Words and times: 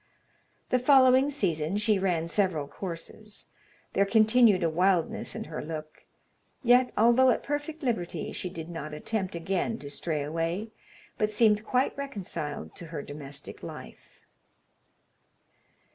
The 0.69 0.79
following 0.79 1.29
season 1.29 1.77
she 1.77 1.99
ran 1.99 2.27
several 2.27 2.67
courses. 2.67 3.45
There 3.93 4.03
continued 4.03 4.63
a 4.63 4.67
wildness 4.71 5.35
in 5.35 5.43
her 5.43 5.63
look; 5.63 6.05
yet, 6.63 6.91
although 6.97 7.29
at 7.29 7.43
perfect 7.43 7.83
liberty, 7.83 8.31
she 8.31 8.49
did 8.49 8.67
not 8.67 8.95
attempt 8.95 9.35
again 9.35 9.77
to 9.77 9.91
stray 9.91 10.23
away, 10.23 10.71
but 11.19 11.29
seemed 11.29 11.63
quite 11.63 11.95
reconciled 11.95 12.75
to 12.77 12.87
her 12.87 13.03
domestic 13.03 13.61
life. 13.61 14.25